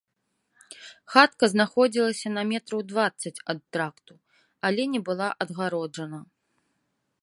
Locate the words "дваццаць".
2.95-3.35